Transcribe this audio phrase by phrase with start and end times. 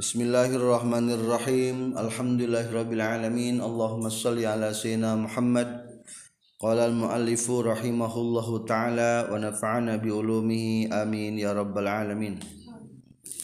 [0.00, 5.68] Bismillahirrahmanirrahim Alhamdulillahirabbil alamin Allahumma shalli ala sayyidina Muhammad
[6.56, 12.40] Qala al-muallifu rahimahullahu ta'ala wa nafa'ana bi ulumihi amin ya rabbal alamin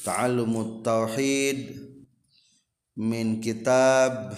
[0.00, 1.76] Ta'allumut tauhid
[2.96, 4.32] min kitab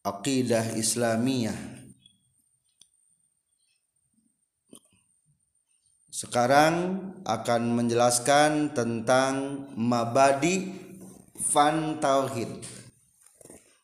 [0.00, 1.73] Aqidah Islamiyah
[6.14, 10.70] Sekarang akan menjelaskan tentang mabadi
[11.34, 12.62] fan tauhid.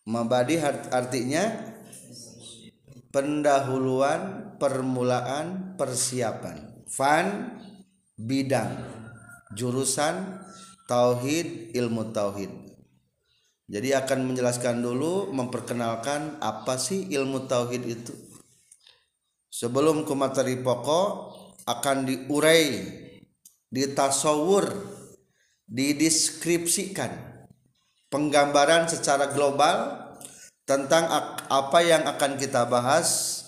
[0.06, 0.62] Mabadi
[0.94, 1.74] artinya
[3.10, 6.86] pendahuluan, permulaan, persiapan.
[6.86, 7.58] Fan
[8.14, 8.78] bidang,
[9.58, 10.38] jurusan
[10.86, 12.54] tauhid, ilmu tauhid.
[13.66, 18.14] Jadi akan menjelaskan dulu memperkenalkan apa sih ilmu tauhid itu.
[19.50, 22.86] Sebelum ke materi pokok, akan diurai
[23.70, 24.70] ditasawur
[25.70, 27.10] dideskripsikan
[28.10, 29.96] penggambaran secara global
[30.66, 31.06] tentang
[31.50, 33.42] apa yang akan kita bahas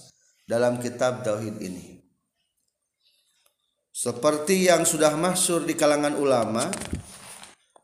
[0.46, 1.92] dalam kitab tauhid ini
[3.92, 6.66] seperti yang sudah masyur di kalangan ulama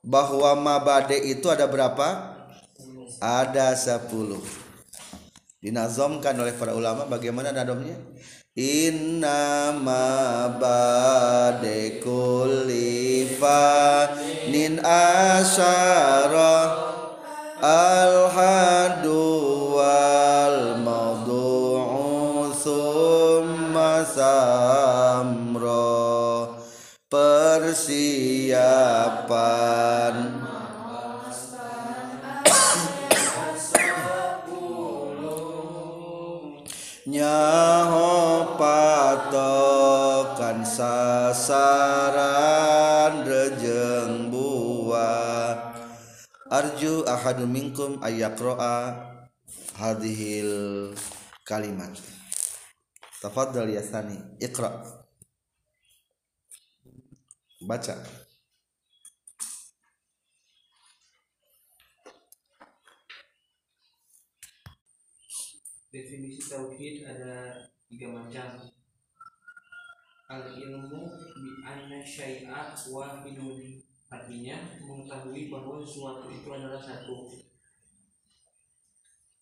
[0.02, 2.34] bahwa mabade itu ada berapa?
[3.20, 4.08] Ada 10.
[5.60, 8.00] Dinazomkan oleh para ulama bagaimana nadomnya?
[8.58, 16.58] Innama bade kulli fanin asyara
[17.62, 25.38] al hadu wal mawdu'u thumma samra
[27.06, 28.58] persiapan.
[37.08, 38.07] Nyaho
[40.78, 42.14] sasaran
[43.26, 45.74] rejeng buah
[46.54, 48.94] arju ahadu minkum ayakroa
[49.74, 50.94] hadhil
[51.42, 51.98] kalimat.
[53.18, 54.22] Tafadhal ya sani
[57.66, 57.98] baca.
[65.90, 68.77] Definisi tauhid ada tiga macam
[70.28, 71.08] al ilmu
[71.40, 73.80] bi anna syai'a wahidun
[74.12, 77.32] artinya mengetahui bahwa sesuatu itu adalah satu.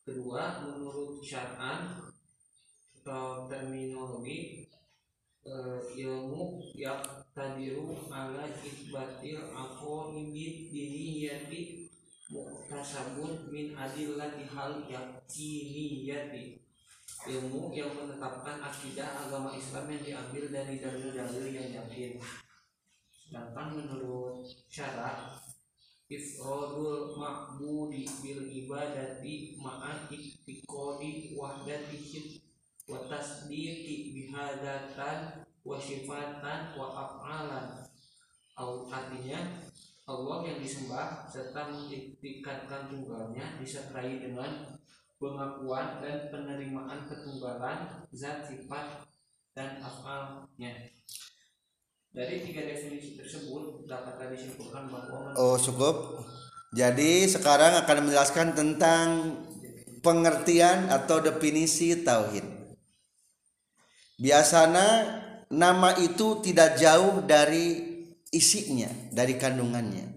[0.06, 1.98] Kedua menurut syar'an
[3.02, 4.66] atau terminologi
[5.46, 7.02] eh, ilmu yang
[7.34, 11.90] tadiru ala isbatil aqoimid diniyati
[12.30, 16.65] muktasabun min adillati hal yakiniyati
[17.24, 22.20] ilmu yang menetapkan akidah agama Islam yang diambil dari dalil-dalil yang yakin.
[23.10, 25.40] Sedangkan menurut syarat
[26.06, 32.38] ifrodul ma'budi bil ibadati ma'an iktikodi wahdatihi
[32.86, 37.66] wa tasdiqi bihadatan wa sifatan wa af'alan.
[38.86, 39.40] Artinya
[40.06, 44.78] Allah yang disembah serta mengiktikatkan tunggalnya disertai dengan
[45.16, 49.08] pengakuan dan penerimaan ketunggalan zat sifat
[49.56, 50.92] dan afalnya.
[52.16, 56.24] Dari tiga definisi tersebut dapat disimpulkan bahwa oh cukup.
[56.72, 59.06] Jadi sekarang akan menjelaskan tentang
[60.00, 62.44] pengertian atau definisi tauhid.
[64.16, 64.88] Biasanya
[65.52, 67.96] nama itu tidak jauh dari
[68.32, 70.08] isinya dari kandungannya.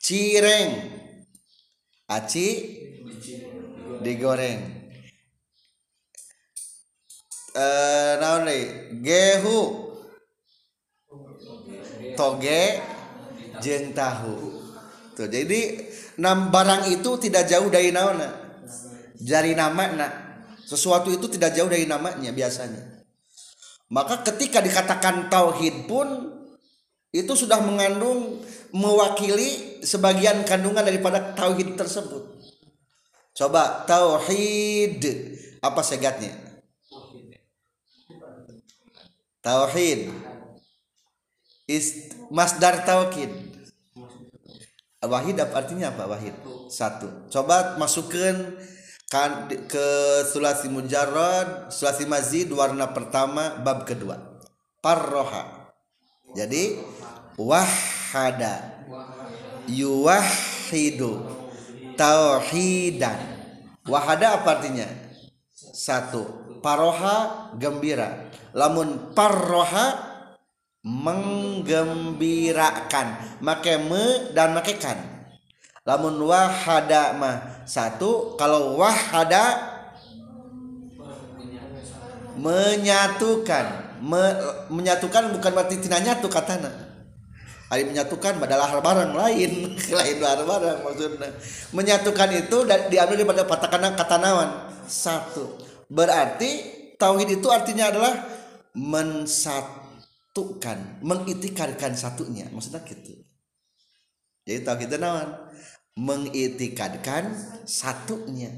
[0.00, 1.00] Cireng.
[2.10, 2.48] Aci
[4.02, 4.60] digoreng.
[7.54, 8.48] Eh naon
[9.00, 9.90] gehu.
[12.16, 12.80] Toge
[13.60, 14.60] jeng tahu
[15.14, 15.84] tuh jadi
[16.16, 18.18] nam barang itu tidak jauh dari naon
[19.20, 20.12] dari nama nak
[20.64, 23.04] sesuatu itu tidak jauh dari namanya biasanya.
[23.90, 26.08] Maka ketika dikatakan tauhid pun
[27.10, 28.38] itu sudah mengandung
[28.70, 32.29] mewakili sebagian kandungan daripada tauhid tersebut.
[33.40, 35.00] Coba tauhid
[35.64, 36.36] apa segatnya?
[39.40, 40.12] Tauhid
[41.64, 43.32] is masdar tauhid.
[45.00, 46.36] Wahid artinya apa wahid?
[46.68, 47.08] Satu.
[47.32, 48.60] Coba masukkan
[49.08, 49.88] kan ke
[50.28, 54.20] sulasi mujarrad, sulasi mazid warna pertama bab kedua.
[54.84, 55.72] Parroha.
[56.36, 56.76] Jadi
[57.40, 58.84] wahada
[59.64, 61.39] yuwahidu
[62.00, 63.20] tauhidan.
[63.84, 64.88] Wahada apa artinya?
[65.52, 66.24] Satu
[66.64, 68.32] paroha gembira.
[68.56, 70.00] Lamun parroha
[70.80, 73.36] menggembirakan.
[73.44, 74.96] Make me dan make kan.
[75.84, 79.60] Lamun wahada mah satu kalau wahada
[82.40, 83.92] menyatukan.
[84.00, 84.40] Me-
[84.72, 86.89] menyatukan bukan berarti tina nyatu katana
[87.70, 89.50] Ari menyatukan adalah barang lain.
[89.98, 91.30] Lain barang maksudnya.
[91.70, 94.50] Menyatukan itu diambil daripada patakan kata nawan
[94.90, 95.54] satu.
[95.86, 96.50] Berarti
[96.98, 98.26] tauhid itu artinya adalah
[98.74, 102.50] mensatukan mengitikarkan satunya.
[102.50, 103.22] Maksudnya gitu.
[104.50, 105.30] Jadi tauhid itu nawan
[105.94, 107.38] mengitikadkan
[107.70, 108.50] satunya.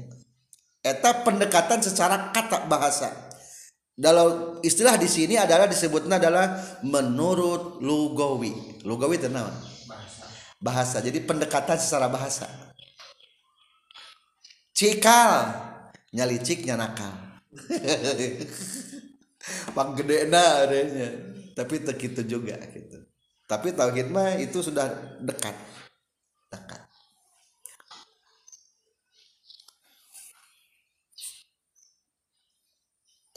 [0.81, 3.32] Eta pendekatan secara kata bahasa
[3.93, 9.53] dalam istilah di sini adalah disebutnya adalah menurut lugawi lugawi itu naon?
[9.85, 10.25] Bahasa.
[10.57, 10.97] Bahasa.
[10.99, 12.49] Jadi pendekatan secara bahasa.
[14.73, 15.61] Cikal.
[16.13, 17.09] Nyaliciknya nakal
[19.75, 21.09] pak gede na adanya.
[21.53, 22.97] Tapi tak gitu juga gitu.
[23.49, 25.53] Tapi tauhid mah itu sudah dekat.
[26.49, 26.82] Dekat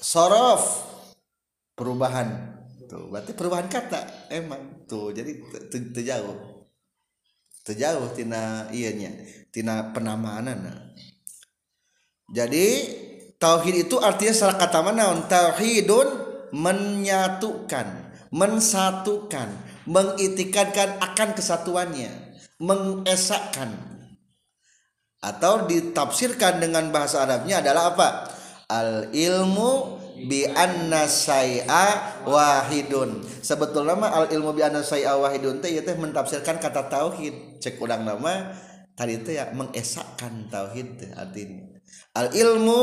[0.07, 0.87] sorof.
[1.75, 2.55] Perubahan.
[2.87, 4.87] Tuh berarti perubahan kata emang.
[4.87, 6.57] Tuh jadi te- te- te jauh
[7.67, 9.11] terjauh tina ianya
[9.51, 10.95] tina penamaanana
[12.31, 12.67] jadi
[13.39, 15.11] tauhid itu artinya salah kata mana?
[15.27, 16.09] Tauhidun
[16.55, 17.87] menyatukan
[18.31, 19.51] mensatukan
[19.87, 22.11] mengitikadkan akan kesatuannya
[22.59, 23.71] mengesahkan
[25.23, 28.09] atau ditafsirkan dengan bahasa Arabnya adalah apa
[28.67, 33.23] al ilmu bi anna say'a wahidun.
[33.43, 37.63] Sebetulnya mah al ilmu bi anna say'a wahidun teh teh mentafsirkan kata tauhid.
[37.63, 38.55] Cek urang nama
[38.99, 41.69] tadi teh ya mengesahkan tauhid teh artinya.
[42.17, 42.83] Al ilmu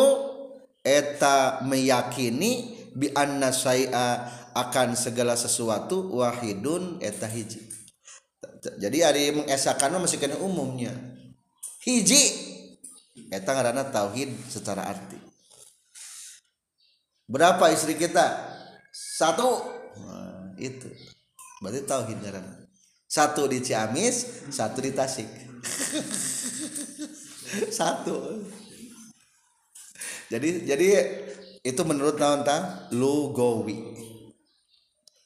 [0.84, 7.60] eta meyakini bi anna say'a akan segala sesuatu wahidun eta hiji.
[8.64, 10.94] Jadi hari mengesahkan mah masih kena umumnya.
[11.84, 12.24] Hiji
[13.28, 15.23] eta ngaranna tauhid secara arti
[17.30, 18.54] berapa istri kita?
[18.94, 19.64] Satu?
[20.04, 20.90] Nah, itu.
[21.64, 22.64] Berarti tauhid ngaranna
[23.14, 25.30] satu di Ciamis satu di Tasik.
[27.70, 28.42] Satu.
[30.34, 30.88] Jadi jadi
[31.62, 32.90] itu menurut naon ta?
[32.90, 33.78] Lugawi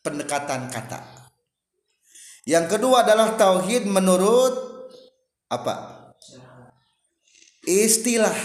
[0.04, 1.32] pendekatan kata.
[2.44, 4.52] Yang kedua adalah tauhid menurut
[5.48, 6.12] apa?
[7.64, 8.36] Istilah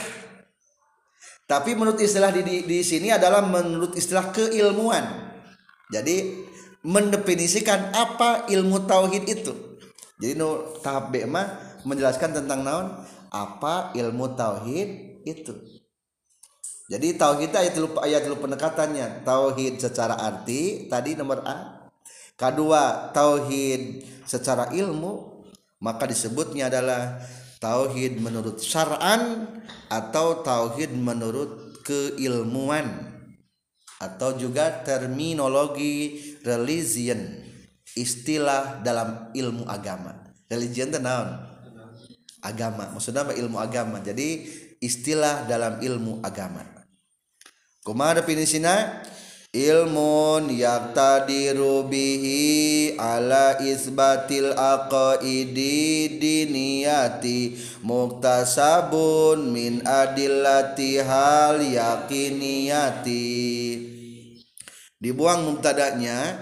[1.47, 5.05] tapi menurut istilah di, di, di sini adalah menurut istilah keilmuan.
[5.93, 6.49] Jadi
[6.83, 9.53] mendefinisikan apa ilmu tauhid itu.
[10.23, 12.87] Jadi no, tahap B mah menjelaskan tentang naon?
[13.33, 15.53] Apa ilmu tauhid itu.
[16.93, 19.25] Jadi tauhid ayat dulu ayat dulu pendekatannya.
[19.25, 21.89] Tauhid secara arti tadi nomor A.
[22.37, 25.45] Kedua tauhid secara ilmu
[25.83, 27.19] maka disebutnya adalah
[27.63, 29.47] tauhid menurut syar'an
[29.87, 33.15] atau tauhid menurut keilmuan
[34.03, 37.23] atau juga terminologi religion
[37.95, 40.35] istilah dalam ilmu agama.
[40.51, 41.39] Religion itu naon?
[42.43, 42.91] Agama.
[42.91, 44.03] Maksudnya ilmu agama.
[44.03, 44.43] Jadi
[44.83, 46.67] istilah dalam ilmu agama.
[47.87, 49.03] Kumaha definisina
[49.53, 63.29] ilmun yaqtadiru bihi ala isbatil aqaidi diniyati muktasabun min adillati hal yakiniyati.
[64.97, 66.41] Dibuang mubtadanya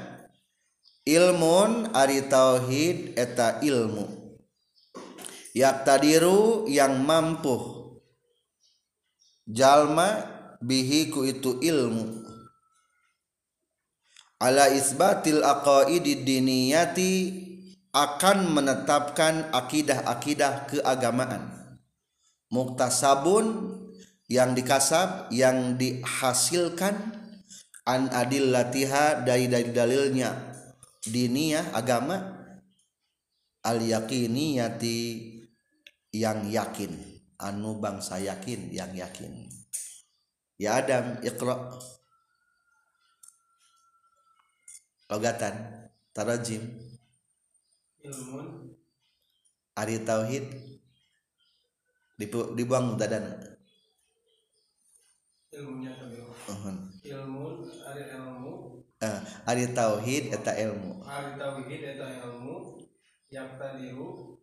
[1.02, 4.06] ilmun ari tauhid eta ilmu.
[5.50, 7.58] Yaqtadiru yang mampu.
[9.50, 10.30] Jalma
[10.62, 12.19] bihi ku itu ilmu
[14.40, 17.12] ala isbatil aqaidi diniyati
[17.92, 21.52] akan menetapkan akidah-akidah keagamaan.
[22.50, 23.76] Muktasabun
[24.26, 26.94] yang dikasab yang dihasilkan
[27.86, 30.50] an adillatiha dari dari dalilnya.
[31.04, 32.40] Diniyah agama.
[33.60, 34.98] Al yakiniyati
[36.16, 36.96] yang yakin.
[37.40, 39.48] Anu bangsa yakin yang yakin.
[40.60, 41.76] Ya Adam iqra
[45.10, 45.54] logatan
[46.14, 46.62] tarajim.
[48.00, 48.78] Ilmun.
[49.76, 50.46] Ari tauhid.
[52.20, 53.50] Dibu- dibuang dadana
[55.50, 55.92] ilmunya
[56.50, 56.76] Uhun.
[57.04, 58.84] ilmun ada ilmu.
[59.00, 61.00] Eh, ari tauhid eta ilmu.
[61.04, 62.80] Ada tauhid eta ilmu.
[63.32, 64.36] Yang tadiru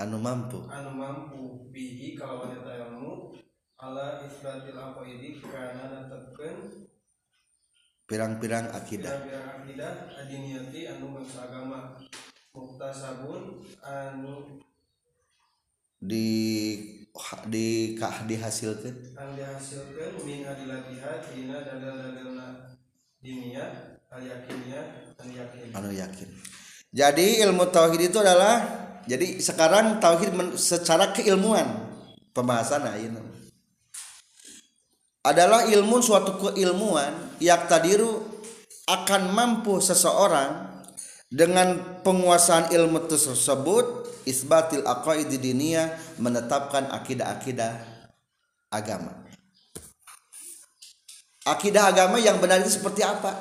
[0.00, 0.58] anu mampu.
[0.66, 1.70] Anu mampu.
[1.70, 3.34] Bihi kalau eta ilmu.
[3.80, 6.89] Ala isbatil aqaidi karena netepkeun
[8.10, 9.14] pirang-pirang akidah.
[9.22, 11.94] Pirang-pirang akidah anu bangsa agama
[12.50, 14.58] muktasabun anu
[16.02, 16.26] di
[17.46, 19.14] di kah dihasilkan?
[19.14, 22.74] anu dihasilkeun min adilatiha dina dalil-dalilna
[23.22, 26.28] diniyah al yakiniyah al yakin anu yakin.
[26.90, 28.66] Jadi ilmu tauhid itu adalah
[29.06, 31.86] jadi sekarang tauhid men- secara keilmuan.
[32.30, 33.29] Pembahasan nah, ini
[35.20, 38.24] adalah ilmu suatu keilmuan yang tadiru
[38.88, 40.80] akan mampu seseorang
[41.28, 47.78] dengan penguasaan ilmu tersebut isbatil aqaidi diniyah menetapkan akidah-akidah
[48.72, 49.14] agama.
[51.46, 53.32] Akidah agama yang benar itu seperti apa?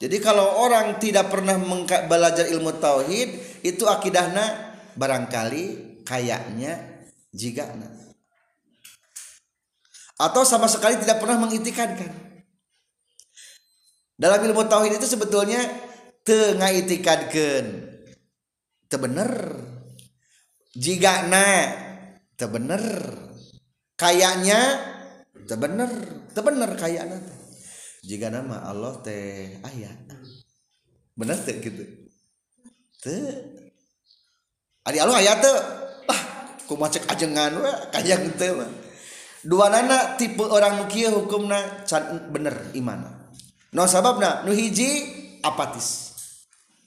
[0.00, 1.60] Jadi kalau orang tidak pernah
[2.08, 5.64] belajar ilmu tauhid itu akidahnya barangkali
[6.08, 7.04] kayaknya
[7.36, 7.99] jigana
[10.20, 12.12] atau sama sekali tidak pernah mengitikankan.
[14.20, 15.64] Dalam ilmu tauhid itu sebetulnya
[16.20, 17.66] teu ngaitikadkeun.
[18.84, 19.32] Teu bener.
[20.76, 21.72] Jigana
[22.36, 22.84] teu bener.
[23.96, 24.60] Kayaknya
[25.48, 25.88] teu bener.
[26.36, 27.38] Teu bener kayakna teh.
[28.04, 29.88] Jigana mah Allah teh aya.
[31.16, 31.84] Bener teu gitu.
[33.00, 33.24] Teu.
[34.84, 35.56] Ari Allah aya teu.
[36.12, 36.20] Ah,
[36.68, 38.79] kumaha cek ajengan we kayang teu mah
[39.46, 43.06] dua nana tipe orang mukia hukumna can bener iman
[43.72, 46.12] no sababna nu hiji apatis.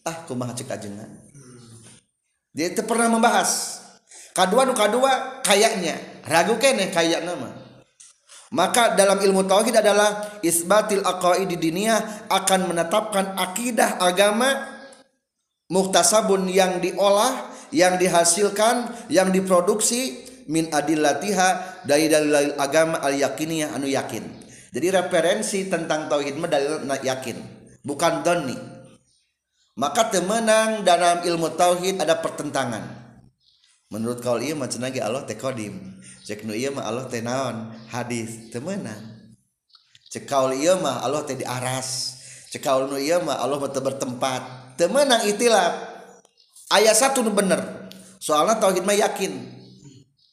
[0.04, 1.24] Ah kumaha cek ajengan
[2.54, 3.82] dia itu pernah membahas.
[4.38, 5.98] Kadua nu kadua kayaknya.
[6.30, 7.50] Ragu kene kayak nama.
[8.54, 14.70] Maka dalam ilmu tauhid adalah isbatil aqaidi diniyah akan menetapkan akidah agama
[15.74, 23.88] muktasabun yang diolah yang dihasilkan yang diproduksi min adillatiha dari dalil agama al yakiniyah anu
[23.88, 24.24] yakin.
[24.74, 27.38] Jadi referensi tentang tauhid mah dalil yakin
[27.84, 28.74] bukan doni
[29.74, 33.02] maka temenang dalam ilmu tauhid ada pertentangan.
[33.90, 37.74] Menurut ieu mah cenah ge Allah teh qadim cek nu ieu mah Allah teh naon?
[37.90, 39.34] Hadis temenang.
[40.14, 42.18] Cek kaul ieu mah Allah teh di aras
[42.54, 44.74] cek kaul nu ieu mah Allah mah bertempat.
[44.78, 45.74] Temenang itilaf
[46.74, 47.90] ayat satu nu bener.
[48.22, 49.53] Soalnya tauhid mah yakin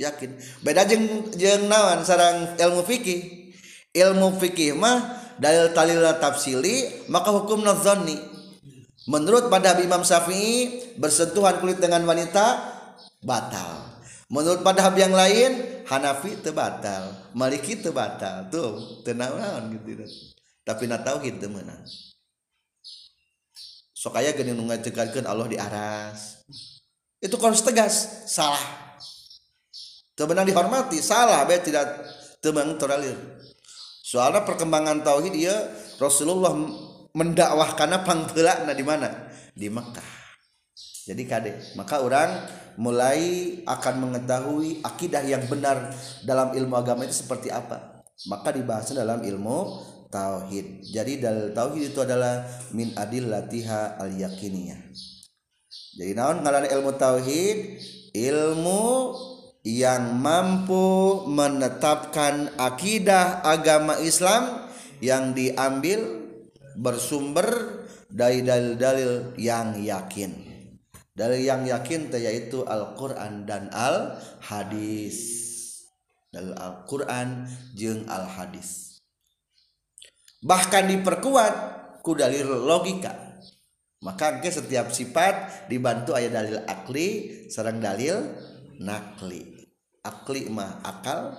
[0.00, 0.30] yakin.
[0.64, 3.52] Beda jeng jeng nawan sarang ilmu fikih.
[3.92, 8.16] Ilmu fikih mah dalil talil tafsili maka hukum nazani
[9.10, 12.60] menurut pada Imam Syafi'i bersentuhan kulit dengan wanita
[13.20, 14.00] batal.
[14.30, 18.46] Menurut pada yang lain Hanafi itu batal Maliki itu batal.
[18.46, 19.34] Tuh tenang
[19.74, 20.06] gitu.
[20.62, 21.82] Tapi na tauhid teu meunang.
[23.90, 26.46] Sok aya geuning nu Allah di aras.
[27.18, 28.89] Itu harus tegas salah
[30.20, 31.96] Tebenang dihormati salah be tidak
[32.44, 33.16] tebenang toralir
[34.04, 35.56] soalnya perkembangan tauhid dia
[35.96, 36.52] Rasulullah
[37.16, 39.08] mendakwahkannya panggelakna di mana?
[39.56, 40.10] Di Mekah.
[41.08, 42.28] Jadi kade maka orang
[42.76, 45.88] mulai akan mengetahui akidah yang benar
[46.20, 48.04] dalam ilmu agama itu seperti apa.
[48.28, 50.84] Maka dibahasnya dalam ilmu tauhid.
[50.84, 52.44] Jadi dalil tauhid itu adalah
[52.76, 54.92] min adil latiha al yakiniyah
[55.70, 57.58] jadi naon ngaran ilmu tauhid?
[58.10, 58.82] Ilmu
[59.66, 64.72] yang mampu menetapkan akidah agama Islam
[65.04, 66.00] yang diambil
[66.80, 70.32] bersumber dari dalil-dalil yang yakin.
[71.12, 75.18] Dalil yang yakin yaitu Al-Qur'an dan Al-Hadis.
[76.32, 77.44] Dalil Al-Qur'an
[77.76, 78.96] jeung Al-Hadis.
[80.40, 81.54] Bahkan diperkuat
[82.00, 83.12] ku dalil logika.
[84.00, 87.08] Maka setiap sifat dibantu ayat dalil akli
[87.52, 88.32] sareng dalil
[88.80, 89.68] nakli.
[90.00, 91.36] Akli mah akal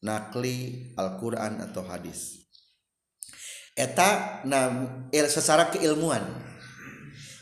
[0.00, 2.46] nakli Alquran atau hadis.
[3.74, 6.22] Eta nam il, secara keilmuan.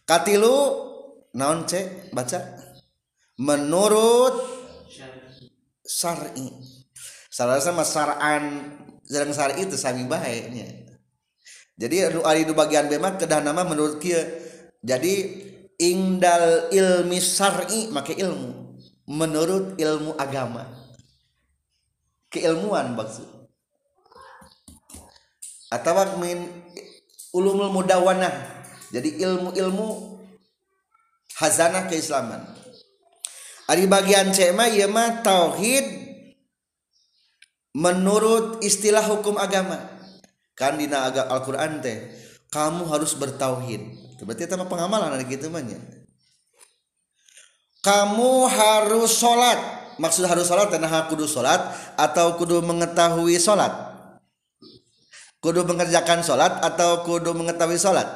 [0.09, 0.57] Katilu
[1.37, 2.41] naon cek baca.
[3.37, 4.41] Menurut
[5.85, 6.49] syar'i.
[7.29, 8.73] Salah sama saran
[9.05, 10.83] jarang syar'i itu sami baiknya
[11.83, 14.23] jadi ari di bagian bema kedah nama menurut kia
[14.85, 15.43] jadi
[15.83, 18.62] ingdal ilmi syar'i make ilmu.
[19.13, 20.65] Menurut ilmu agama.
[22.33, 23.29] Keilmuan maksud.
[25.69, 26.49] Atau min
[27.37, 28.65] ulumul mudawanah.
[28.89, 30.17] Jadi ilmu-ilmu
[31.37, 32.41] hazanah keislaman.
[33.69, 35.85] Ari bagian C mah ieu mah tauhid
[37.77, 39.81] menurut istilah hukum agama.
[40.57, 42.13] Kan dina agak Al-Qur'an teh
[42.53, 43.81] kamu harus bertauhid.
[44.23, 46.02] Berarti itu pengamalan ada gitu mah nya
[47.83, 49.59] kamu harus sholat.
[50.01, 51.61] Maksud harus sholat nah kudu sholat
[51.99, 53.71] atau kudu mengetahui sholat?
[55.43, 58.07] Kudu mengerjakan sholat atau kudu mengetahui sholat?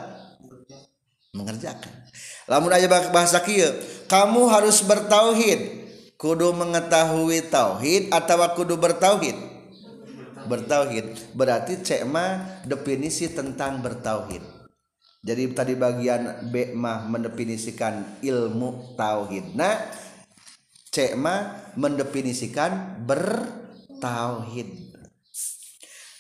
[1.35, 1.93] Mengerjakan.
[2.47, 3.75] Lamun aja bahasa kia
[4.07, 5.85] kamu harus bertauhid.
[6.17, 9.37] Kudu mengetahui tauhid atau kudu bertauhid?
[10.49, 11.37] Bertauhid.
[11.37, 14.56] Berarti cek mah definisi tentang bertauhid
[15.27, 19.59] jadi tadi bagian B mah mendefinisikan ilmu tauhid.
[19.59, 19.75] Nah
[20.95, 24.95] C mah mendefinisikan bertauhid.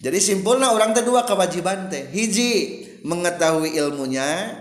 [0.03, 2.11] Jadi simpulnya orang kedua kewajiban teh.
[2.11, 4.59] Hiji mengetahui ilmunya.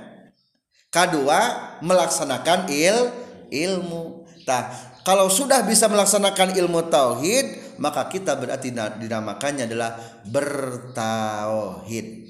[0.93, 1.41] Kedua
[1.81, 3.09] melaksanakan il
[3.49, 4.29] ilmu.
[4.45, 4.69] Tah
[5.01, 8.69] kalau sudah bisa melaksanakan ilmu tauhid maka kita berarti
[9.01, 9.97] dinamakannya adalah
[10.29, 12.25] bertauhid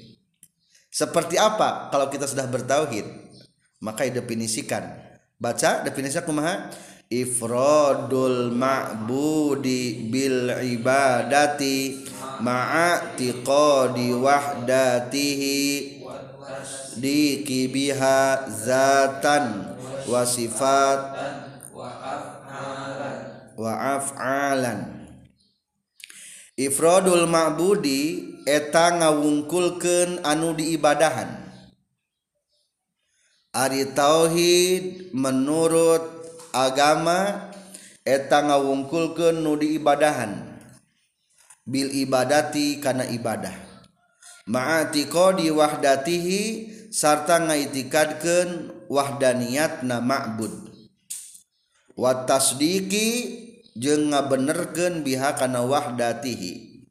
[0.96, 3.04] seperti apa kalau kita sudah bertauhid?
[3.84, 4.96] Maka didefinisikan.
[5.36, 6.72] Baca definisinya kumaha?
[7.12, 12.08] Ifradul ma'budi bil ibadati
[12.40, 15.60] ma'atiqadi wahdatihi
[16.96, 19.76] dikibiha zatan
[20.08, 20.98] wa sifat
[23.54, 24.95] wa af'alan
[26.56, 31.52] Ifrodul ma'budi eta ngawungkulkeun anu diibadahan.
[33.52, 36.00] Ari tauhid menurut
[36.56, 37.52] agama
[38.08, 40.56] eta ngawungkulkeun nu diibadahan.
[41.68, 43.52] Bil ibadati kana ibadah.
[44.48, 46.42] Ma'atiqadi wahdatihi
[46.88, 50.72] sarta ngaitikadkeun wahdaniatna ma'bud.
[52.00, 53.44] Wa tasdiki
[53.76, 56.84] jeung ngabenerkeun biha kana wahdatihi.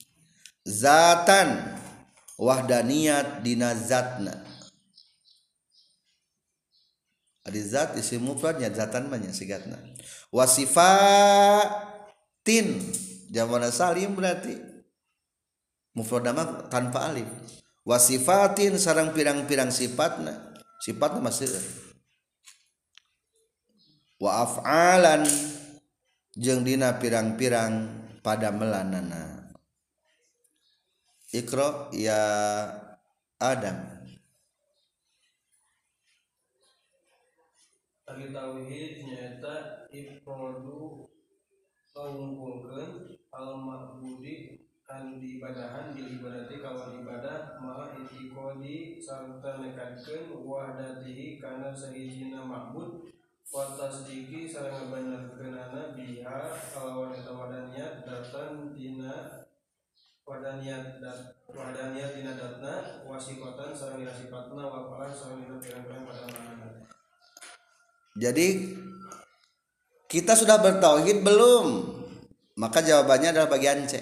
[0.66, 1.78] Zatan
[2.38, 4.46] wahdaniyat dina zatna.
[7.46, 9.78] Adi zat isim mufradnya zatan banyak sigatna.
[10.34, 11.70] Wasifatin
[13.30, 14.58] jaman salim berarti.
[15.94, 17.30] Mufrad nama tanpa alif.
[17.86, 20.58] Wasifatin sarang pirang-pirang sifatna.
[20.82, 21.54] Sifatna masih
[24.16, 25.28] wa af'alan
[26.36, 29.36] jeung dina pirang-pirang pada melanana
[31.36, 32.22] Ikro ya
[33.44, 33.76] Adam.
[38.08, 41.04] Ari tauhid nyata ifradu
[41.92, 51.76] mengumpulkan al ma'budi an diibadahan di ibadati kawan ibadah ma itiqadi sarta nekatkeun wahdatihi kana
[51.76, 52.48] sahijina
[53.56, 56.40] ma'bud wa tasdiki sareng ngabenerkeunana biha
[56.76, 59.48] kalawan eta wadaniat datan dina
[60.28, 66.28] wadaniat dat wadaniat dina datna wasifatan sareng dina sifatna wa falan sareng dina pirang-pirang pada
[66.36, 66.68] mana
[68.20, 68.48] jadi
[70.08, 71.92] kita sudah bertauhid belum?
[72.56, 74.00] Maka jawabannya adalah bagian C.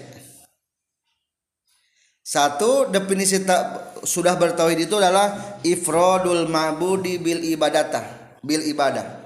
[2.22, 9.23] Satu definisi tak sudah bertauhid itu adalah ifrodul ma'budi bil ibadatah bil ibadah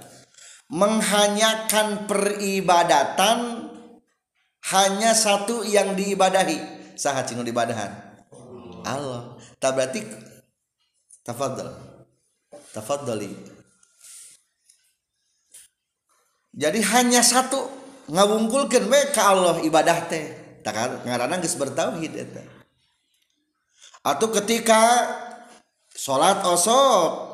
[0.68, 3.68] menghanyakan peribadatan
[4.68, 6.76] hanya satu yang diibadahi.
[6.98, 8.08] Saha cinu ibadahan
[8.84, 9.36] Allah.
[9.58, 10.00] Tak berarti
[11.24, 11.72] tafadhol.
[12.72, 13.32] Tafadholi.
[16.52, 17.76] Jadi hanya satu.
[18.08, 20.26] Ngawungkulkeun we ka Allah ibadah teh.
[20.64, 22.40] Tak ngaranna geus bertauhid eta.
[24.00, 25.04] Atau ketika
[25.92, 27.27] salat osok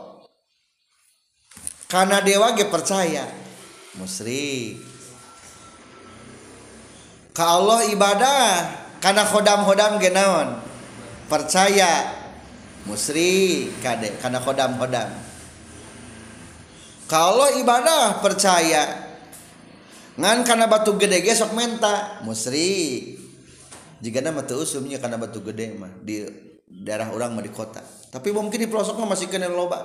[1.94, 3.22] karena dewa ge percaya.
[3.94, 4.82] Musyrik.
[7.30, 8.42] Ka Allah ibadah
[8.98, 10.58] karena khodam-khodam genawan
[11.30, 12.26] percaya.
[12.90, 15.14] Musri kade karena khodam-khodam.
[17.06, 19.14] Kalau ibadah percaya.
[20.18, 23.18] Ngan karena batu gede gesok menta musri
[23.98, 26.22] jika nama tuh usumnya karena batu gede mah di
[26.70, 27.82] daerah orang mah di kota.
[28.10, 29.82] Tapi mungkin di pelosok mah masih kena loba.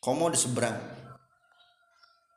[0.00, 0.99] Komo di seberang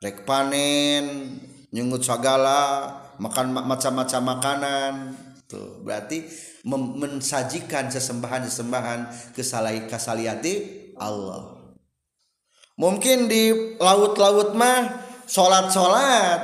[0.04, 1.40] rek panen
[1.72, 2.92] nyungut segala
[3.24, 4.94] makan macam-macam makanan
[5.54, 6.26] Tuh, berarti
[6.66, 10.54] mensajikan sesembahan-sesembahan kesalai kasaliati
[10.98, 11.62] Allah.
[12.74, 16.42] Mungkin di laut-laut mah salat-salat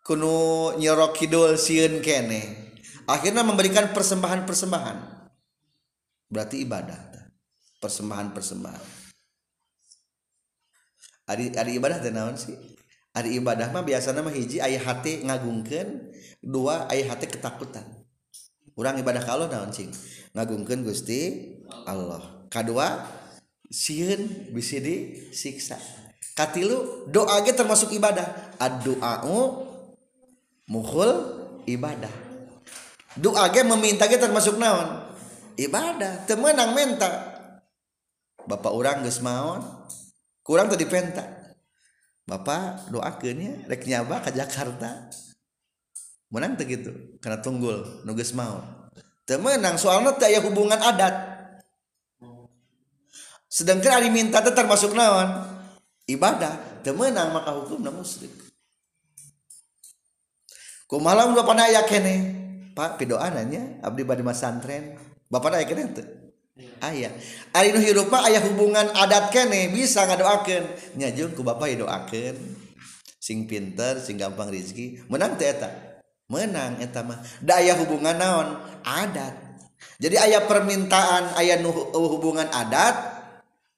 [0.00, 2.72] kuno nyerok kidul sieun kene.
[3.04, 4.96] Akhirnya memberikan persembahan-persembahan.
[6.32, 6.96] Berarti ibadah.
[7.76, 9.09] Persembahan-persembahan.
[11.30, 12.58] ari, ari ibadah teh naon sih?
[13.14, 16.10] Ari ibadah mah biasanya mah hiji ayah hati ngagungkeun
[16.42, 17.86] dua ayah hati ketakutan.
[18.74, 19.90] Orang ibadah kalau naon cing
[20.34, 21.54] ngagungkan Gusti
[21.86, 22.46] Allah.
[22.50, 23.06] Kadua
[23.70, 25.78] sieun bisi disiksa.
[26.34, 28.56] Katilu doa ge termasuk ibadah.
[28.56, 29.66] Addu'au
[30.70, 31.10] mukhul
[31.66, 32.10] ibadah.
[33.18, 35.10] Doa ge meminta ge termasuk naon?
[35.58, 36.24] Ibadah.
[36.24, 37.10] Temenang menta.
[38.46, 39.60] Bapak orang geus maon.
[40.42, 41.40] Kurang tadi penta
[42.30, 45.10] Bapak doakeun ya rek nyaba ke Jakarta.
[46.30, 48.62] Menang teh gitu karena tunggul nu geus maon
[49.26, 51.14] temenang soalnya teh aya hubungan adat.
[53.50, 55.26] Sedangkan ari minta teh termasuk naon?
[56.06, 56.82] Ibadah.
[56.86, 58.30] Temenang maka hukumna musyrik.
[60.86, 62.38] Kumaha udah pernah aya kene.
[62.78, 64.94] Pak pidoan nya abdi bade masantren
[65.26, 66.19] bapak aya kene teu
[66.80, 67.12] Ah, aya
[67.52, 70.64] Ari nu hirup mah aya hubungan adat kene bisa ngadoakeun.
[70.96, 72.36] Nyajung ku bapak doakeun
[73.20, 75.04] sing pinter sing gampang rezeki.
[75.12, 75.68] Menang teh eta?
[76.32, 77.20] Menang eta mah.
[77.44, 78.48] Da aya hubungan naon?
[78.80, 79.36] Adat.
[80.00, 82.96] Jadi aya permintaan aya nu hubungan adat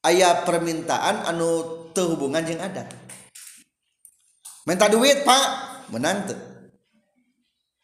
[0.07, 2.87] aya permintaan anu teu hubungan jeung adat.
[4.63, 5.47] Minta duit pak.
[5.91, 6.39] Menang teu.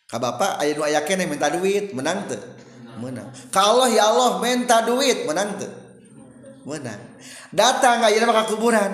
[0.07, 1.91] Ka bapak aya nu aya kene minta duit.
[1.91, 2.39] Menang teu.
[2.99, 3.31] Menang.
[3.55, 5.71] Ka Allah ya Allah minta duit menang teu
[6.67, 7.01] menang.
[7.55, 8.93] Datang mah ka kuburan?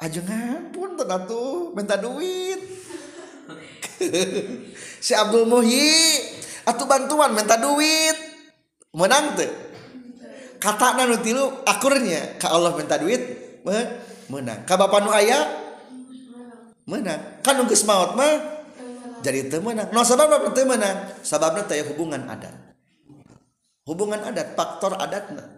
[0.00, 2.60] Ajengan pun teu atuh minta duit.
[4.98, 6.18] Si Abdul Muhyi
[6.66, 8.16] atuh bantuan minta duit.
[8.96, 9.52] Menang teu
[10.58, 13.20] katana nu tilu akurnya ka Allah minta duit
[14.26, 14.66] menang.
[14.66, 15.38] Ka bapak nu aya
[16.88, 17.44] menang.
[17.44, 18.58] Kan nu geus maot mah
[19.22, 22.67] jadi temenang no sabab temenang sababnya taya hubungan adat
[23.88, 25.48] hubungan adat faktor adatna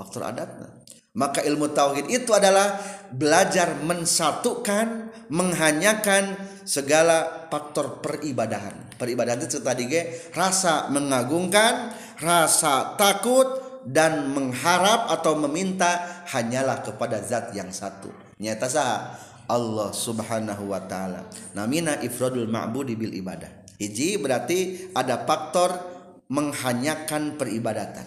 [0.00, 2.80] faktor adatna maka ilmu tauhid itu adalah
[3.12, 8.96] belajar mensatukan menghanyakan segala faktor peribadahan.
[8.96, 17.52] Peribadahan itu tadi ge rasa mengagungkan rasa takut dan mengharap atau meminta hanyalah kepada zat
[17.52, 18.08] yang satu.
[18.40, 19.12] Nyata sah
[19.52, 21.28] Allah subhanahu wa ta'ala.
[21.52, 23.68] Namina ifradul ma'budi bil ibadah.
[23.76, 25.91] Hiji berarti ada faktor
[26.28, 28.06] menghanyakan peribadatan.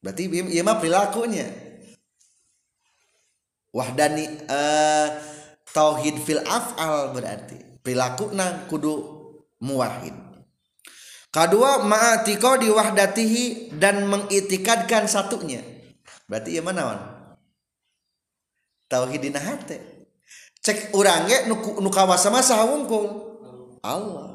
[0.00, 1.46] Berarti iya mah perilakunya.
[3.72, 5.08] Wahdani uh,
[5.72, 7.80] tauhid fil af'al berarti.
[7.82, 8.94] Perilakunya kudu
[9.62, 10.32] muwahid
[11.32, 15.64] kedua ma'atiqadi wahdatihi dan mengitikadkan satunya.
[16.28, 17.00] Berarti iya mana
[18.86, 19.80] tauhid dina hate.
[20.62, 22.44] Cek urang ge nu kawasa mah
[23.82, 24.28] Allah.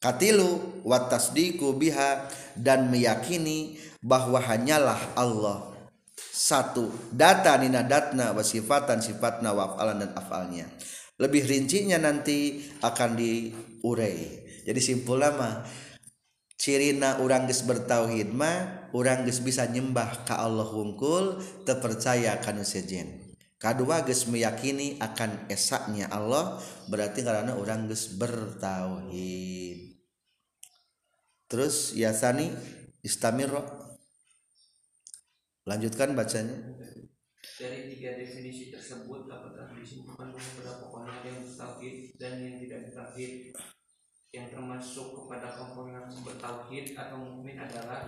[0.00, 5.72] Katilu wa tasdiqu biha dan meyakini bahwa hanyalah Allah.
[6.14, 10.68] Satu data nina datna wa sifatan sifatna wa afalan dan afalnya.
[11.18, 14.44] Lebih rincinya nanti akan diurai.
[14.66, 15.64] Jadi simpul mah
[16.64, 21.36] cirina orang geus bertauhid mah orang geus bisa nyembah ka Allah wungkul
[21.68, 26.56] terpercaya kanu sejen kedua geus meyakini akan esaknya Allah
[26.88, 29.93] berarti karena orang geus bertauhid
[31.54, 32.50] terus yasani
[33.06, 33.62] istamiro
[35.70, 36.58] lanjutkan bacanya.
[37.54, 43.54] Dari tiga definisi tersebut dapat disimpulkan beberapa pokoknya yang bertauhid dan yang tidak bertauhid?
[44.34, 48.02] Yang termasuk kepada komponen bertauhid atau mukmin adalah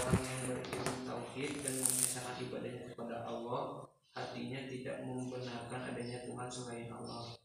[0.00, 3.84] orang yang berilmu tauhid dan mengisahkan ibadahnya kepada Allah.
[4.16, 7.36] Artinya tidak membenarkan adanya Tuhan selain Allah.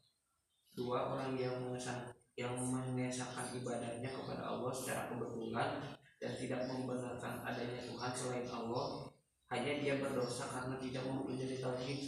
[0.71, 5.83] Dua orang yang mengesahkan yang mengesahkan ibadahnya kepada Allah secara kebetulan
[6.21, 9.11] dan tidak membenarkan adanya Tuhan selain Allah,
[9.51, 11.99] hanya dia berdosa karena tidak mempunyai tauhid.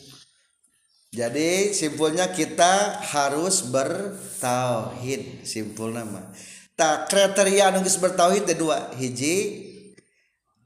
[1.14, 6.34] Jadi simpulnya kita harus bertauhid, simpul nama.
[6.74, 9.70] Tak kriteria anu bertauhid dua, hiji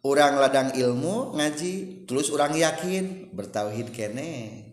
[0.07, 4.63] orang ladang ilmu ngaji terus orang yakin bertauhid kene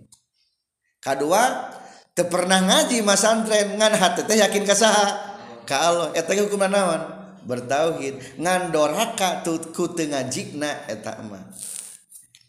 [1.02, 1.74] kedua
[2.14, 5.35] teu pernah ngaji mas santren ngan hati teh yakin ka saha?
[5.66, 7.03] Ka Allah eta hukum naon?
[7.42, 8.38] Bertauhid.
[8.38, 11.42] Ngan doraka tu ku teu ngajigna eta mah.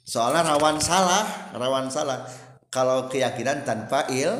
[0.05, 2.29] Soalnya rawan salah rawan salah.
[2.69, 4.31] Kalau keyakinan tanpa il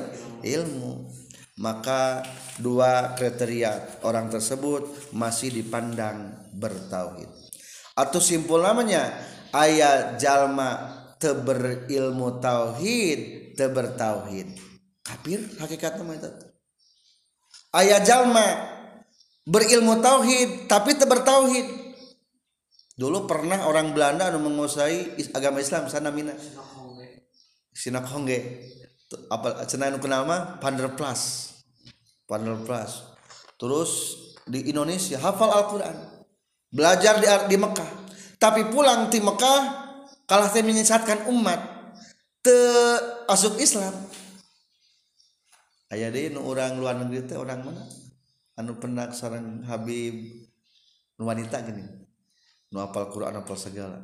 [0.46, 1.10] ilmu.
[1.56, 2.20] Maka
[2.60, 7.32] dua kriteria orang tersebut masih dipandang bertauhid.
[7.96, 9.08] Atau simpul namanya
[9.56, 14.75] ayat jalma teberilmu tauhid tebertauhid
[15.06, 16.30] kafir hakikat nama itu.
[17.70, 18.46] Ayat jalma
[19.46, 21.86] berilmu tauhid tapi tebertauhid
[22.98, 26.34] dulu pernah orang Belanda anu menguasai agama Islam sana mina.
[27.76, 28.40] Sinak hongge
[29.30, 30.58] apa cenah anu kenal mah?
[30.58, 31.54] Panderplas
[32.26, 33.14] Panderplas
[33.62, 34.18] terus
[34.50, 35.98] di Indonesia hafal Al-Qur'an.
[36.74, 37.92] Belajar di, di Mekah.
[38.36, 39.62] Tapi pulang di Mekah
[40.26, 41.62] kalah teh menyesatkan umat.
[42.42, 42.58] Te
[43.30, 43.94] masuk Islam
[45.94, 47.84] ayah deh nu orang luar negeri teh orang mana
[48.56, 50.16] anu pernah sarang Habib
[51.20, 51.86] nu wanita gini.
[52.72, 54.02] Nu apal Quran apal segala.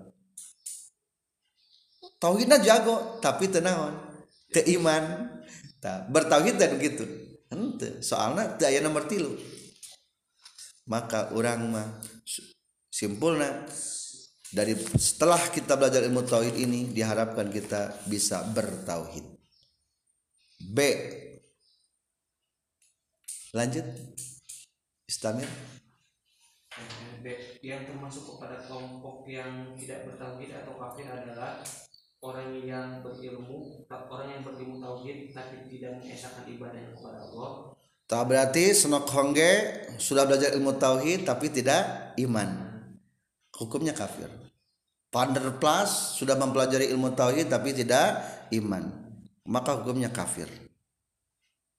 [2.21, 3.97] Tauhidnya jago tapi tenawan
[4.53, 5.27] keiman
[5.81, 7.03] tak bertauhid dan begitu.
[7.51, 9.33] Ente soalnya teu aya nomor tilu.
[10.85, 11.87] Maka orang mah
[12.91, 13.65] simpulna
[14.51, 19.23] dari setelah kita belajar ilmu tauhid ini diharapkan kita bisa bertauhid.
[20.61, 20.77] B
[23.55, 23.85] lanjut.
[25.07, 25.49] Istamir.
[27.61, 31.61] Yang termasuk kepada kelompok yang tidak bertauhid atau kafir adalah
[32.21, 37.51] orang yang berilmu, orang yang berilmu tauhid tapi tidak mengesahkan ibadahnya kepada Allah.
[38.11, 39.51] tak berarti senok hongge
[39.95, 42.49] sudah belajar ilmu tauhid tapi tidak iman.
[43.55, 44.27] Hukumnya kafir.
[45.11, 48.19] Pander plus sudah mempelajari ilmu tauhid tapi tidak
[48.51, 48.91] iman.
[49.47, 50.47] Maka hukumnya kafir.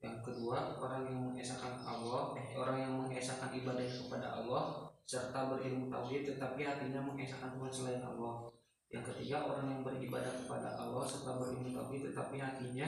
[0.03, 4.63] Yang kedua, orang yang mengesahkan Allah, eh, orang yang mengesahkan ibadahnya kepada Allah
[5.07, 8.51] serta berilmu tauhid tetapi hatinya mengesahkan Tuhan selain Allah.
[8.91, 12.87] Yang ketiga, orang yang beribadah kepada Allah serta berilmu tauhid tetapi hatinya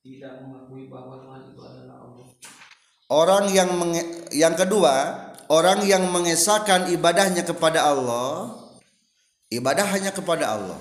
[0.00, 2.26] tidak mengakui bahwa Tuhan itu adalah Allah.
[3.12, 5.12] Orang yang menge- yang kedua,
[5.52, 8.64] orang yang mengesahkan ibadahnya kepada Allah,
[9.52, 10.80] ibadah hanya kepada Allah.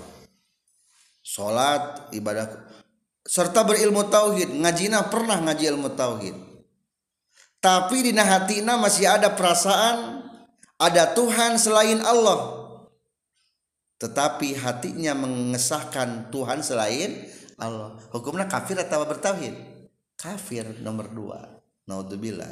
[1.19, 2.47] Salat, ibadah
[3.27, 6.37] serta berilmu tauhid, ngajina pernah ngaji ilmu tauhid.
[7.59, 10.24] Tapi di hatina masih ada perasaan
[10.81, 12.67] ada Tuhan selain Allah.
[13.95, 17.95] Tetapi hatinya mengesahkan Tuhan selain Allah.
[18.11, 19.55] Hukumnya kafir atau bertauhid?
[20.19, 21.39] Kafir nomor dua.
[21.85, 22.49] Naudzubillah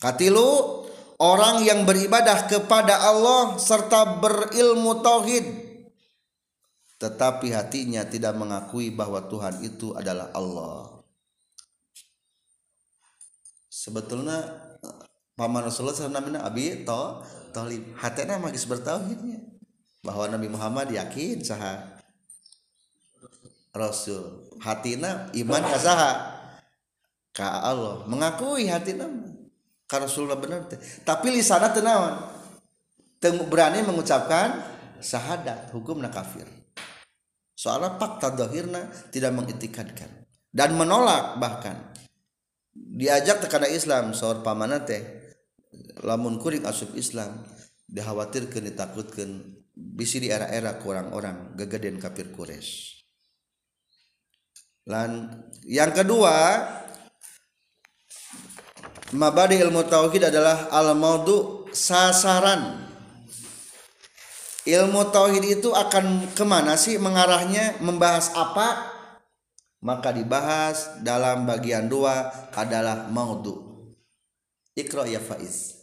[0.00, 0.82] Katilu
[1.20, 5.68] orang yang beribadah kepada Allah serta berilmu tauhid
[6.98, 10.98] tetapi hatinya tidak mengakui bahwa Tuhan itu adalah Allah.
[13.70, 14.42] Sebetulnya
[15.38, 17.22] paman Rasulullah SAW namanya Abi to
[17.54, 17.94] Tolib.
[17.94, 19.38] Hatena magis bertauhidnya
[20.02, 22.02] bahwa Nabi Muhammad yakin saha
[23.70, 24.50] Rasul.
[24.58, 26.12] Hatina iman ka saha?
[27.30, 28.02] Ka Allah.
[28.10, 29.06] Mengakui hatina
[29.86, 30.82] ka Rasulullah benar teh.
[31.06, 32.18] Tapi lisana teu naon?
[33.22, 34.58] Teu berani mengucapkan
[34.98, 36.46] syahadat, hukumna kafir.
[37.54, 40.10] Soalnya fakta dohirna tidak mengitikadkan
[40.54, 41.74] dan menolak bahkan
[42.70, 45.17] diajak tekana Islam sahur pamana teh
[46.02, 47.44] lamun kuring asup Islam
[47.88, 53.00] dikhawatirkan ditakutkan bisi di era-era ku orang-orang gegeden kafir Quraisy.
[54.88, 56.64] Lan yang kedua
[59.12, 62.88] mabadi ilmu tauhid adalah al maudu sasaran.
[64.68, 68.96] Ilmu tauhid itu akan ke mana sih mengarahnya membahas apa?
[69.80, 73.67] Maka dibahas dalam bagian dua adalah maudu
[74.78, 75.82] ikro ya faiz.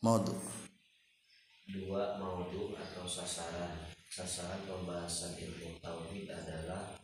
[0.00, 0.32] Maudu.
[1.66, 3.90] Dua maudu atau sasaran.
[4.10, 6.98] Sasaran pembahasan ilmu tauhid adalah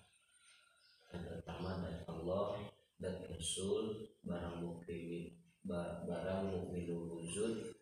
[1.14, 2.66] yang pertama dari Allah
[2.98, 7.72] dan Rasul barang mukmin ba- barang mukminul wujud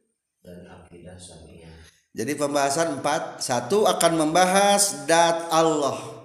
[0.45, 1.73] dan akidah samiyah
[2.15, 3.43] jadi pembahasan empat.
[3.43, 6.24] Satu akan membahas dat Allah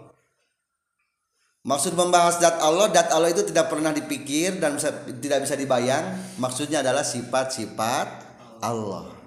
[1.68, 6.16] maksud membahas dat Allah dat Allah itu tidak pernah dipikir dan bisa- tidak bisa dibayang.
[6.40, 8.08] Maksudnya adalah sifat-sifat
[8.64, 9.20] Allah.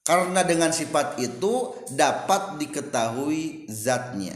[0.00, 4.34] Karena dengan sifat itu dapat diketahui zatnya.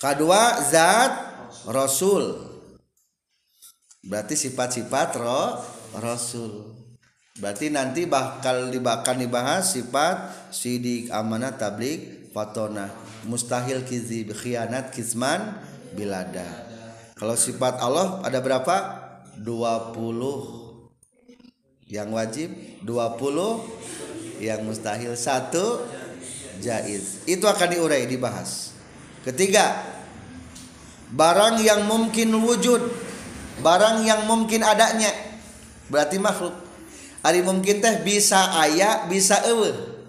[0.00, 1.12] Kedua zat
[1.68, 2.40] Rasul.
[4.00, 5.60] Berarti sifat-sifat roh
[6.00, 6.72] Rasul.
[7.40, 12.90] Berarti nanti bakal dibakan dibahas sifat sidik amanah tablik fatona.
[13.26, 15.60] Mustahil kizib khianat kisman
[15.94, 16.46] bilada.
[17.18, 19.06] Kalau sifat Allah ada berapa?
[19.40, 19.96] 20
[21.90, 22.52] yang wajib
[22.84, 25.84] 20 yang mustahil satu.
[26.60, 27.24] Jaiz.
[27.24, 28.76] Itu akan diurai dibahas.
[29.24, 29.80] Ketiga
[31.08, 32.84] barang yang mungkin wujud
[33.64, 35.08] barang yang mungkin adanya
[35.88, 36.54] berarti makhluk.
[37.20, 39.99] Hari mungkin teh bisa aya bisa ewe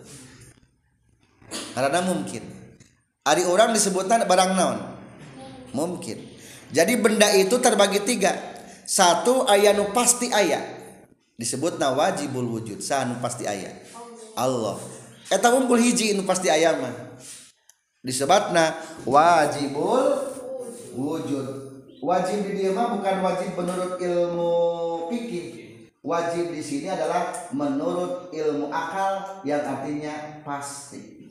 [1.75, 2.43] karena mungkin.
[3.21, 4.79] Hari orang disebutkan barang naon?
[5.77, 6.17] Mungkin.
[6.73, 8.33] Jadi benda itu terbagi tiga.
[8.83, 10.59] Satu aya nu pasti aya.
[11.37, 12.81] Disebut na wajibul wujud.
[12.81, 13.71] Sah nu pasti aya.
[14.33, 14.81] Allah.
[15.29, 17.13] Eta unggul hiji nu pasti aya mah.
[18.01, 18.73] Disebutna
[19.05, 20.33] wajibul
[20.97, 21.47] wujud.
[22.01, 24.53] Wajib di dia mah bukan wajib menurut ilmu
[25.13, 25.70] fikih
[26.01, 31.21] wajib di sini adalah menurut ilmu akal yang artinya pasti.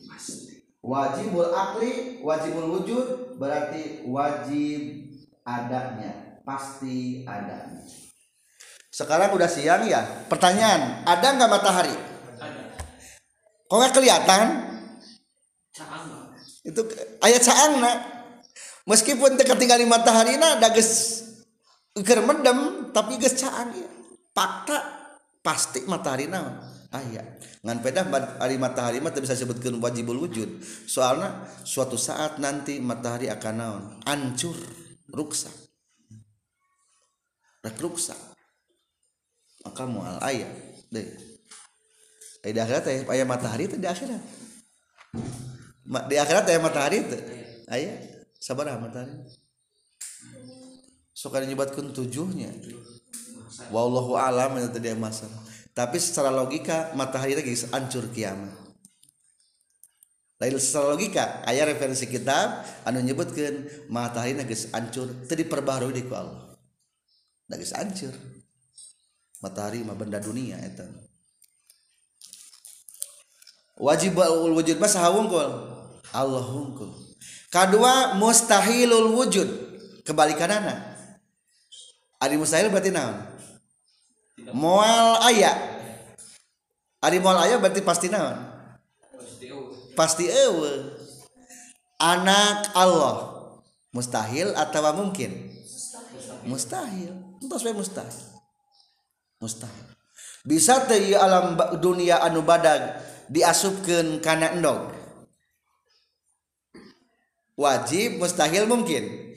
[0.80, 5.12] Wajibul akli wajibul wujud berarti wajib
[5.44, 7.84] adanya pasti adanya.
[8.88, 10.00] Sekarang udah siang ya?
[10.32, 11.92] Pertanyaan ada nggak matahari?
[12.40, 12.62] Ada
[13.68, 14.46] kok nggak kelihatan?
[15.76, 16.08] Caang
[16.64, 16.80] itu
[17.20, 17.98] ayat saang nak.
[18.88, 21.22] Meskipun ketinggalan matahari na da geus
[21.92, 23.99] keur medem tapi geus caang ya
[24.34, 24.78] fakta
[25.40, 26.56] pasti matahari naon?
[26.90, 27.22] Aya
[27.62, 28.02] ngan pedah
[28.42, 30.58] hari matahari mah bisa sebutkeun wajibul wujud.
[30.90, 33.82] Soalnya suatu saat nanti matahari akan naon?
[34.06, 34.58] Hancur
[35.10, 35.70] ruksak
[37.60, 37.76] rek
[39.60, 40.48] maka moal aya
[40.88, 41.04] deh.
[42.40, 44.22] Di akhirat aya aya matahari teh di akhirat.
[46.08, 47.22] Di akhirat aya matahari teh.
[47.68, 47.92] Aya
[48.40, 49.12] sabaraha matahari.
[51.12, 52.48] Sok ada nyebatkeun tujuhnya
[53.68, 58.52] wallahu alam itu dia masalah tapi secara logika matahari lagi hancur kiamat.
[60.40, 66.56] Lain secara logika ayat referensi kitab anu nyebutkan matahari lagi hancur tadi perbaharui di Allah.
[67.48, 68.14] Lagi hancur.
[69.40, 70.84] Matahari mah benda dunia itu
[73.80, 74.20] wajib
[74.52, 75.48] wujud mah sahawungkul
[76.12, 76.92] Allah hungkul
[77.48, 79.48] kedua mustahilul wujud.
[80.04, 80.76] Kebalikan anak
[82.20, 83.39] Adi mustahil berarti naon?
[84.52, 85.52] moal aya.
[87.00, 88.36] Ari moal aya berarti pasti naon?
[89.96, 91.00] Pasti ewe
[92.00, 93.36] anak Allah.
[93.90, 95.50] Mustahil atau mungkin?
[96.46, 97.12] Mustahil.
[97.42, 98.20] Terus we mustahil.
[99.42, 99.86] Mustahil.
[100.40, 104.88] Bisa teh alam dunia anu badag diasupkeun kana endog?
[107.60, 109.29] Wajib mustahil mungkin?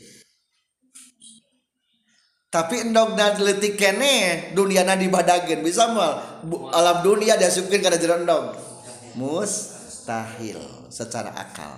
[2.54, 8.22] Tapi endog na leutik kene duniana dibadageun bisa moal Bu- alam dunia diasupkeun kana jero
[8.22, 8.54] endog.
[9.18, 10.62] Mustahil
[10.94, 11.74] secara akal.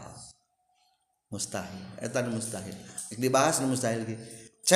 [1.31, 1.79] Mustahil.
[2.03, 2.75] Eta nu mustahil.
[3.15, 4.19] Dibahas nu mustahil ge
[4.67, 4.75] C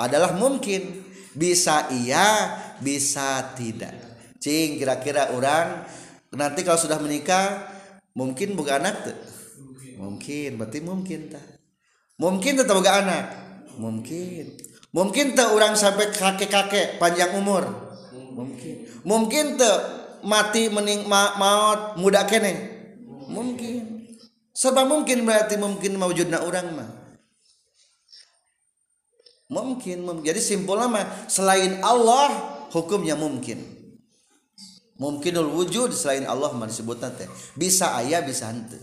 [0.00, 1.04] adalah mungkin.
[1.36, 3.92] Bisa iya bisa tidak.
[4.40, 5.84] Cing kira-kira orang
[6.32, 7.68] nanti kalau sudah menikah
[8.16, 9.18] mungkin boga anak tuh
[10.00, 10.56] mungkin.
[10.56, 11.44] Berarti mungkin tak
[12.16, 13.26] mungkin tetap boga anak?
[13.76, 17.66] Mungkin mungkin tuh orang sampai kakek-kakek panjang umur?
[18.12, 18.74] Mungkin.
[19.06, 19.78] Mungkin tuh
[20.26, 22.52] mati mening ma, maut muda kene?
[23.30, 24.10] Mungkin.
[24.50, 26.90] Serba mungkin berarti mungkin mewujudna orang mah.
[29.50, 32.30] Mungkin mum- jadi simpulnya mah selain Allah
[32.70, 33.58] hukumnya mungkin.
[35.00, 37.26] Mungkinul wujud selain Allah mah disebutna teh.
[37.56, 38.78] Bisa aya bisa henteu.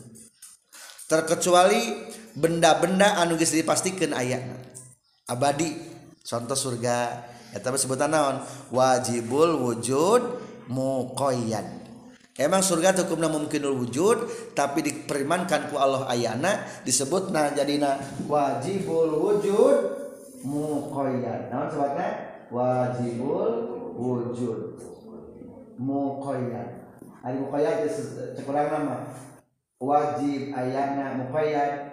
[1.08, 4.68] Terkecuali benda-benda anu geus dipastikan ayana
[5.28, 5.76] abadi
[6.28, 7.24] contoh surga.
[7.56, 8.44] Eta mah sebutan naon?
[8.76, 10.22] Wajibul wujud
[10.68, 11.88] muqayyad
[12.38, 17.98] emang surga hukumna mungkinul wujud tapi diperimankan ku Allah ayana disebutna jadina
[18.30, 19.78] wajibul wujud
[20.46, 22.08] muqayyad naon sebutna
[22.54, 23.54] wajibul
[23.98, 24.78] wujud
[25.82, 26.70] muqayyad
[27.26, 28.98] ari muqayyad geus cek urang nama.
[29.78, 31.87] Wajib ayana muqayyad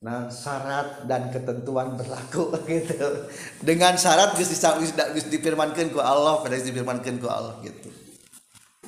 [0.00, 3.28] nah syarat dan ketentuan berlaku gitu.
[3.60, 4.48] Dengan syarat geus
[4.88, 7.92] geus difirmankeun ku Allah pada difirmankeun ku Allah gitu.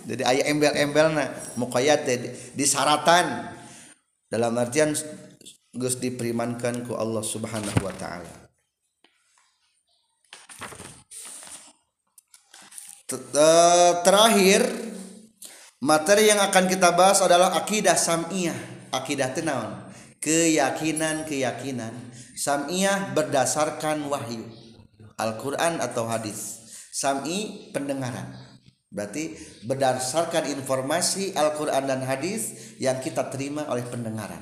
[0.03, 3.55] Jadi aya embel-embelna muqayyad teh di- disaratan.
[4.33, 4.97] Dalam artian
[5.77, 8.33] geus diperimankan ku Allah Subhanahu wa taala.
[14.01, 14.65] Terakhir
[15.85, 18.57] materi yang akan kita bahas adalah akidah sam'iyah
[18.93, 19.45] akidah teh
[20.23, 21.95] naon keyakinan keyakinan
[22.39, 24.47] sam'iyah berdasarkan wahyu
[25.19, 26.63] Al-Quran atau hadis.
[26.93, 28.37] Sam'i pendengaran.
[28.93, 29.33] Berarti
[29.65, 34.41] berdasarkan informasi Al-Quran dan hadis yang kita terima oleh pendengaran.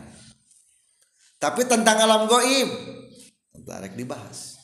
[1.41, 2.69] Tapi tentang alam goib
[3.65, 4.61] tarik dibahas.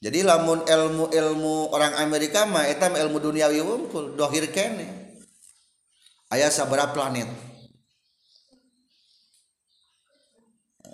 [0.00, 5.12] Jadi lamun ilmu ilmu orang Amerika mah eta mah ilmu duniawi wungkul dohir kene.
[6.32, 7.49] Aya sabaraha planet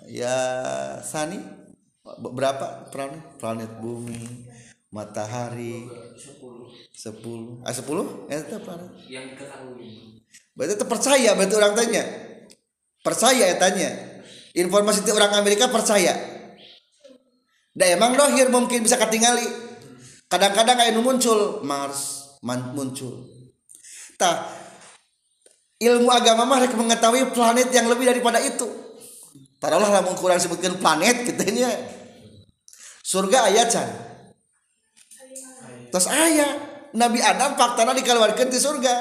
[0.07, 0.35] ya
[1.03, 1.37] sani
[2.03, 4.47] berapa planet planet bumi
[4.89, 5.85] matahari.
[6.17, 6.41] 10
[6.97, 10.25] 10 ah 10 eta planet yang diketahui
[10.57, 12.03] berarti itu percaya berarti orang tanya.
[13.05, 13.89] Percaya ya tanya.
[14.57, 16.17] Informasi itu orang Amerika percaya.
[17.77, 19.45] Da emang dohir mungkin bisa ketinggali.
[20.25, 23.29] Kadang-kadang anu muncul Mars muncul.
[24.17, 24.49] Tah
[25.77, 28.86] ilmu agama mah mengetahui planet yang lebih daripada itu
[29.57, 31.69] taruhlah lamun kurang sebutkan planet kitanya
[33.01, 33.89] surga aya can
[35.89, 38.95] terus aya Nabi Adam faktana dikeluarkan di surga.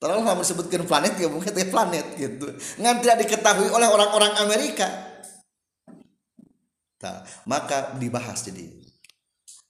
[0.00, 2.48] Taruhlah lamun sebutkan planet ya mungkin teh planet gitu.
[2.80, 4.88] Ngan tidak diketahui oleh orang-orang Amerika.
[7.00, 8.68] Tah, maka dibahas jadi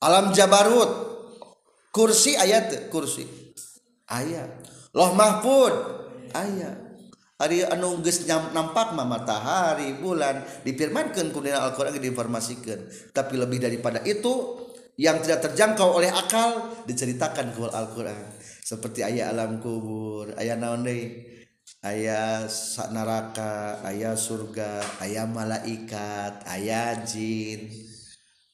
[0.02, 1.18] alam jabarut.
[1.90, 3.26] Kursi ayat kursi.
[4.06, 5.74] Ayat loh mahfud.
[6.30, 6.78] Ayat
[7.40, 10.44] hari anu geus nampak mah matahari bulan.
[10.60, 13.10] Difirmankeun ku dina Al-Qur'an diinformasikan.
[13.16, 14.60] Tapi lebih daripada itu
[15.00, 18.36] yang tidak terjangkau oleh akal diceritakan ku Al-Qur'an.
[18.60, 21.32] Seperti ayat alam kubur ayat naon deui?
[21.80, 22.52] Ayat
[22.92, 27.72] neraka ayat surga ayat malaikat ayat jin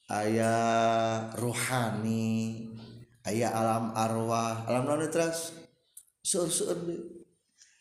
[0.07, 2.71] ayat rohani
[3.27, 4.63] ayat alam arwah.
[4.71, 5.51] Alam naon terus
[6.23, 7.16] deui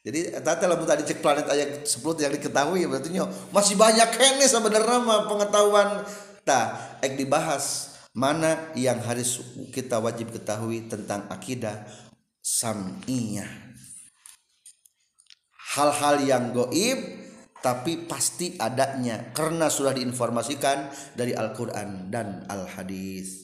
[0.07, 4.46] jadi tata lamun tadi cek planet ayat 10 yang diketahui berarti nyo masih banyak kene
[4.46, 6.07] sebenarnya mah pengetahuan.
[6.46, 9.42] Tah ek dibahas mana yang harus
[9.74, 11.90] kita wajib ketahui tentang akidah
[12.38, 13.50] samiyah.
[15.74, 17.26] Hal-hal yang goib
[17.59, 20.86] tapi pasti adanya karena sudah diinformasikan
[21.18, 23.42] dari Al-Quran dan Al-Hadis.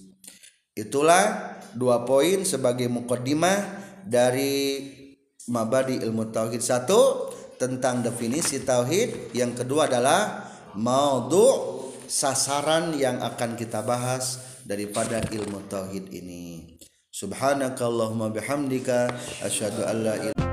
[0.79, 5.02] Itulah dua poin sebagai mukaddimah dari
[5.49, 6.63] mabadi ilmu tauhid.
[6.63, 9.35] Satu tentang definisi tauhid.
[9.35, 16.79] Yang kedua adalah maudhu sasaran yang akan kita bahas daripada ilmu tauhid ini.
[17.13, 19.13] Subhanakallahumma bihamdika
[19.45, 20.52] asyhadu an la ilaha